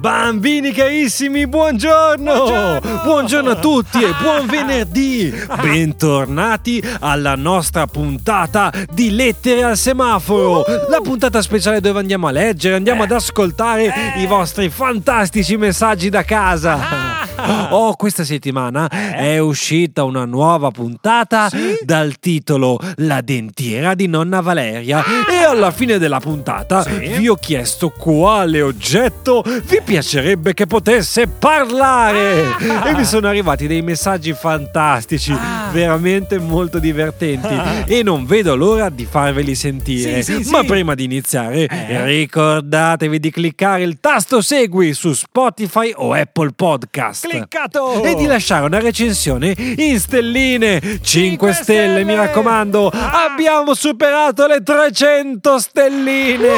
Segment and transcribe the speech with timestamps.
[0.00, 2.32] Bambini carissimi, buongiorno!
[2.32, 3.02] buongiorno!
[3.04, 5.30] Buongiorno a tutti e buon venerdì!
[5.60, 10.64] Bentornati alla nostra puntata di Lettere al semaforo!
[10.88, 16.22] La puntata speciale dove andiamo a leggere, andiamo ad ascoltare i vostri fantastici messaggi da
[16.22, 17.19] casa!
[17.70, 21.48] Oh, questa settimana è uscita una nuova puntata
[21.84, 27.90] dal titolo La dentiera di nonna Valeria e alla fine della puntata vi ho chiesto
[27.90, 32.08] quale oggetto vi piacerebbe che potesse parlare
[32.70, 32.88] Ah.
[32.88, 35.34] e mi sono arrivati dei messaggi fantastici,
[35.72, 37.48] veramente molto divertenti
[37.86, 40.18] e non vedo l'ora di farveli sentire.
[40.18, 40.22] Ah.
[40.22, 40.66] Sì, sì, Ma sì.
[40.66, 42.04] prima di iniziare, Eh?
[42.04, 47.39] ricordatevi di cliccare il tasto segui su Spotify o Apple Podcast.
[47.48, 48.02] Cliccato!
[48.02, 50.80] E di lasciare una recensione in stelline.
[50.80, 52.16] 5 Cinque stelle, mi stelle!
[52.26, 52.88] raccomando.
[52.88, 53.24] Ah!
[53.30, 56.48] Abbiamo superato le 300 stelline.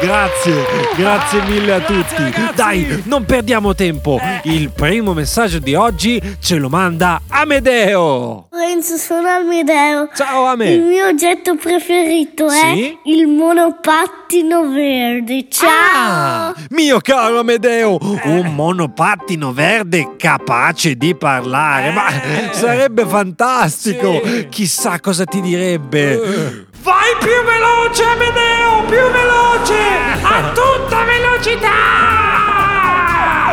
[0.00, 0.64] Grazie,
[0.96, 2.22] grazie mille a Grazie, tutti.
[2.22, 2.54] ragazzi!
[2.54, 4.18] Dai, non perdiamo tempo.
[4.20, 4.40] Eh.
[4.44, 8.46] Il primo messaggio di oggi ce lo manda Amedeo.
[8.50, 10.08] Lorenzo, sono Amedeo.
[10.14, 10.76] Ciao Il Ame.
[10.78, 12.98] mio oggetto preferito è Sì?
[13.04, 15.46] il monopattino verde.
[15.48, 15.68] Ciao!
[15.92, 22.06] Ah, mio caro Amedeo, un monopattino verde capace di parlare, ma
[22.52, 24.20] sarebbe fantastico.
[24.24, 24.46] Sì.
[24.48, 26.66] Chissà cosa ti direbbe.
[26.82, 28.84] Vai più veloce, Amedeo!
[28.86, 29.78] Più veloce!
[30.22, 31.68] A tutta velocità!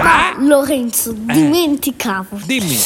[0.04, 2.40] Ma Lorenzo, dimenticavo.
[2.46, 2.78] Dimmi.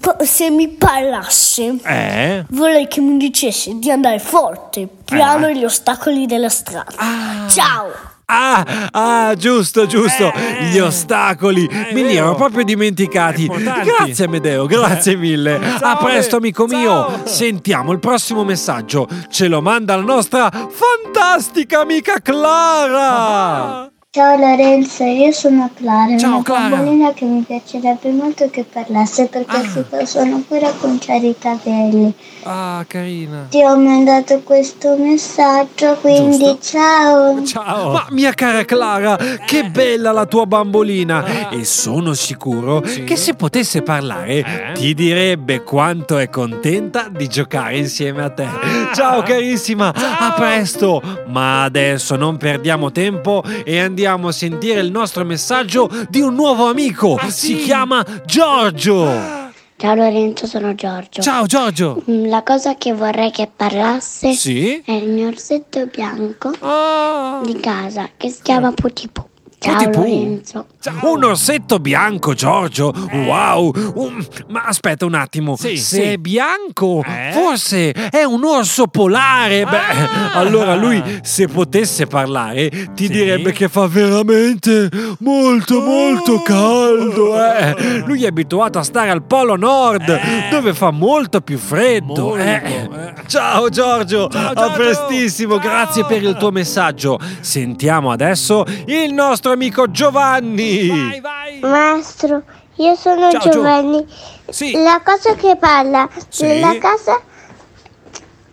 [0.00, 2.44] Po- Se mi parlasse, Eh?
[2.48, 7.46] vorrei che mi dicesse di andare forte, piano gli ostacoli della strada.
[7.48, 8.14] Ciao!
[8.28, 10.32] Ah, ah, giusto, giusto.
[10.72, 11.68] Gli ostacoli.
[11.70, 12.26] Me li vero.
[12.26, 13.42] ero proprio dimenticati.
[13.44, 13.88] Importanti.
[13.88, 15.60] Grazie, Amedeo, grazie mille.
[15.78, 17.06] Ciao, A presto, amico mio.
[17.08, 17.26] Ciao.
[17.26, 19.08] Sentiamo il prossimo messaggio.
[19.28, 23.90] Ce lo manda la nostra fantastica amica Clara.
[24.16, 26.76] Ciao Lorenzo, io sono Clara, Ciao, una Clara.
[26.76, 32.14] bambolina che mi piacerebbe molto che parlasse perché si sono ancora conciare i capelli.
[32.44, 33.48] Ah, carina.
[33.50, 36.58] Ti ho mandato questo messaggio, quindi Giusto.
[36.62, 37.44] ciao.
[37.44, 37.92] Ciao!
[37.92, 41.50] Ma mia cara Clara, che bella la tua bambolina!
[41.50, 48.22] E sono sicuro che se potesse parlare ti direbbe quanto è contenta di giocare insieme
[48.22, 48.48] a te.
[48.94, 51.02] Ciao carissima, a presto!
[51.26, 56.68] Ma adesso non perdiamo tempo e andiamo a sentire il nostro messaggio di un nuovo
[56.68, 57.18] amico.
[57.28, 59.44] Si chiama Giorgio.
[59.78, 61.20] Ciao Lorenzo, sono Giorgio.
[61.20, 62.02] Ciao Giorgio.
[62.10, 64.80] Mm, La cosa che vorrei che parlasse Sì?
[64.84, 67.40] è il mio orsetto bianco Ah.
[67.44, 69.22] di casa che si chiama Putipu.
[69.66, 69.90] Ciao.
[69.90, 70.66] Lorenzo.
[71.02, 72.92] Un orsetto bianco, Giorgio.
[73.12, 73.72] Wow.
[73.94, 75.56] Un- Ma aspetta un attimo.
[75.56, 76.02] Sì, Se sì.
[76.02, 77.32] è bianco, Eh?
[77.32, 79.64] forse è un orso polare.
[79.64, 80.32] Beh, Ah.
[80.38, 83.08] allora lui, se potesse parlare, ti Sì.
[83.08, 84.88] direbbe che fa veramente
[85.20, 86.42] molto, molto Oh.
[86.42, 87.34] caldo.
[87.44, 88.02] eh.
[88.06, 90.48] Lui è abituato a stare al Polo Nord, Eh.
[90.50, 92.04] dove fa molto più freddo.
[92.06, 92.52] Molto, eh.
[92.64, 93.14] eh.
[93.26, 94.72] Ciao Giorgio, Ciao, a Giorgio.
[94.74, 95.68] prestissimo, Ciao.
[95.68, 97.18] grazie per il tuo messaggio.
[97.40, 100.86] Sentiamo adesso il nostro amico Giovanni.
[100.88, 101.58] Vai, vai!
[101.60, 102.42] Maestro,
[102.76, 103.50] io sono Ciao, Gio.
[103.50, 104.06] Giovanni.
[104.50, 104.72] Sì.
[104.72, 106.46] La cosa che parla Sì.
[106.46, 107.20] della casa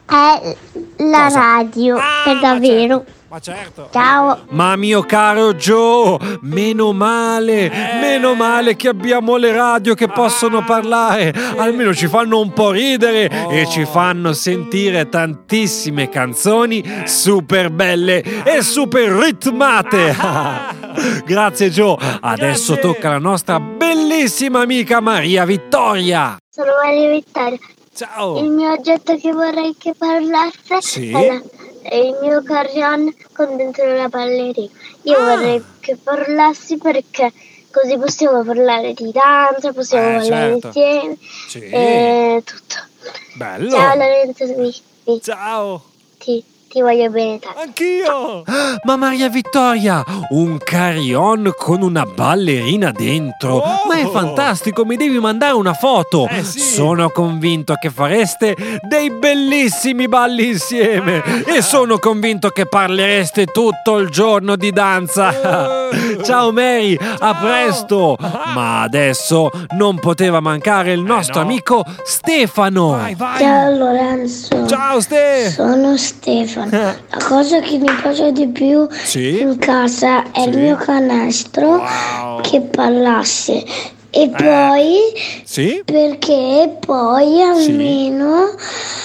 [0.06, 0.56] è
[0.98, 1.40] la Cosa?
[1.40, 3.04] radio, Ah, per ma davvero.
[3.06, 3.90] certo, Ma certo!
[3.92, 4.40] Ciao.
[4.50, 11.34] Ma mio caro Joe, meno male, meno male che abbiamo le radio che possono parlare,
[11.58, 18.62] almeno ci fanno un po' ridere e ci fanno sentire tantissime canzoni super belle e
[18.62, 20.83] super ritmate.
[21.26, 22.80] Grazie Joe, adesso Grazie.
[22.94, 26.38] tocca alla nostra bellissima amica Maria Vittoria.
[26.50, 27.58] Sono Maria Vittoria.
[27.60, 27.60] Il
[27.94, 28.42] Ciao.
[28.42, 31.12] mio oggetto che vorrei che parlasse Sì?
[31.12, 31.42] è, la-
[31.84, 34.70] è il mio carrion con dentro la ballerina.
[35.04, 35.36] Io Ah.
[35.36, 37.32] vorrei che parlassi perché
[37.72, 40.68] così possiamo parlare di danza, possiamo Eh, parlare certo.
[40.68, 41.18] insieme
[41.48, 41.60] Sì.
[41.60, 42.76] e tutto.
[43.36, 43.70] Bello.
[43.70, 44.74] Ciao Lorenzo, mi-
[45.06, 45.84] mi- Ciao.
[46.20, 46.44] ti,
[46.74, 47.60] ti voglio bene tanto.
[47.60, 48.44] Anch'io!
[48.84, 53.58] Ma Maria Vittoria, un carillon con una ballerina dentro.
[53.58, 53.88] Oh!
[53.88, 56.28] Ma è fantastico, mi devi mandare una foto.
[56.28, 56.60] Eh, sì.
[56.60, 61.22] Sono convinto che fareste dei bellissimi balli insieme.
[61.24, 61.58] Ah.
[61.58, 65.83] E sono convinto che parlereste tutto il giorno di danza.
[66.24, 68.18] Ciao Mary, a presto.
[68.20, 71.48] Ma adesso non poteva mancare il nostro no.
[71.48, 72.90] amico Stefano.
[72.90, 73.40] Vai, vai.
[73.40, 74.66] Ciao Lorenzo.
[74.68, 75.50] Ciao Ste.
[75.52, 76.70] Sono Stefano.
[76.72, 79.40] La cosa che mi piace di più Sì?
[79.42, 80.60] in casa è il Sì.
[80.60, 82.42] mio canestro Wow.
[82.42, 83.64] che parlasse.
[84.16, 84.96] E poi,
[85.44, 85.82] Sì?
[85.84, 88.46] perché poi almeno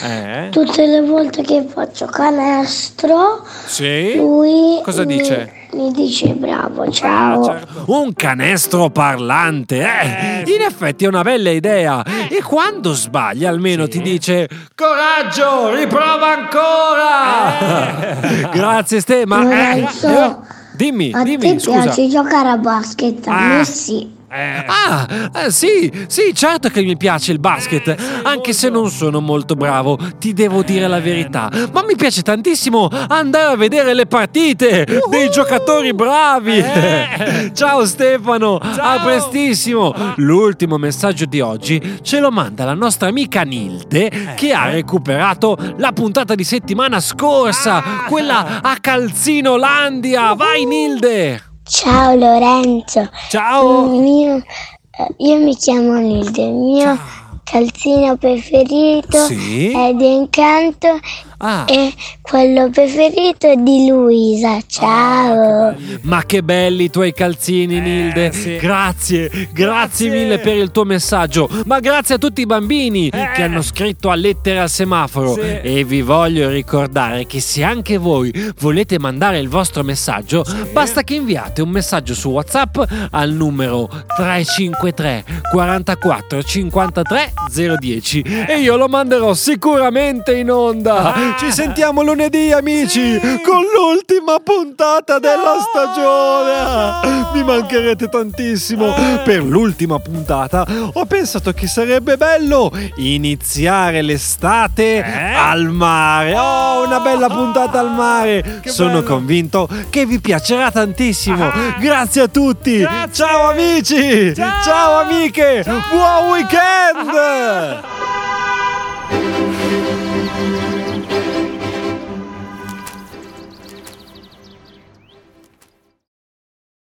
[0.04, 0.48] Eh?
[0.50, 4.16] tutte le volte che faccio canestro, Sì?
[4.16, 5.50] lui Cosa mi, dice?
[5.72, 7.42] mi dice bravo, ciao.
[7.42, 7.84] certo.
[7.86, 10.42] Un canestro parlante, eh?
[10.54, 12.04] In effetti è una bella idea.
[12.28, 18.18] E quando sbagli almeno ti dice Coraggio, riprova ancora!
[18.52, 19.42] Grazie Ste, ma...
[19.42, 20.44] Lorenzo,
[20.74, 21.80] Dimmi, a dimmi, te scusa.
[21.80, 23.26] piace giocare a basket?
[23.26, 23.64] A me Ah.
[23.64, 24.16] sì.
[24.30, 25.06] Eh, Ah,
[25.44, 29.98] eh, sì, sì, certo che mi piace il basket, anche se non sono molto bravo,
[30.18, 31.50] ti devo dire la verità.
[31.72, 36.62] Ma mi piace tantissimo andare a vedere le partite dei giocatori bravi.
[37.54, 39.94] Ciao Stefano, a prestissimo.
[40.16, 45.92] L'ultimo messaggio di oggi ce lo manda la nostra amica Nilde che ha recuperato la
[45.92, 50.34] puntata di settimana scorsa, quella a Calzinolandia.
[50.34, 51.47] Vai Nilde!
[51.68, 53.08] Ciao Lorenzo.
[53.28, 53.88] Ciao!
[53.88, 54.42] Mio-
[54.90, 56.98] eh, io mi chiamo Nilde, il mio
[57.44, 59.70] calzino preferito Sì?
[59.70, 60.98] è di Incanto
[61.40, 61.64] Ah.
[61.68, 64.58] e quello preferito è di Luisa.
[64.66, 65.74] Ciao.
[66.02, 68.32] Ma che belli i tuoi calzini, Nilde.
[68.32, 68.56] sì.
[68.56, 70.10] Grazie, grazie, Grazie.
[70.10, 71.48] mille per il tuo messaggio.
[71.64, 75.34] Ma grazie a tutti i bambini che hanno scritto a lettere al semaforo.
[75.34, 75.40] Sì.
[75.62, 81.14] E vi voglio ricordare che se anche voi volete mandare il vostro messaggio, basta che
[81.14, 82.78] inviate un messaggio su WhatsApp
[83.12, 87.32] al numero 353 44 53
[87.78, 91.26] 010 e io lo manderò sicuramente in onda.
[91.36, 97.26] Ci sentiamo lunedì, amici, con l'ultima puntata della stagione.
[97.32, 98.94] Mi mancherete tantissimo.
[99.24, 105.04] Per l'ultima puntata ho pensato che sarebbe bello iniziare l'estate
[105.36, 106.34] al mare.
[106.36, 108.62] Oh, una bella puntata al mare.
[108.64, 109.02] Sono bello.
[109.04, 111.44] convinto che vi piacerà tantissimo.
[111.44, 111.76] Ah.
[111.78, 112.78] Grazie a tutti.
[112.78, 113.12] Grazie.
[113.12, 114.34] Ciao amici.
[114.34, 114.62] Ciao.
[114.62, 115.64] Ciao amiche.
[115.64, 117.97] Buon weekend.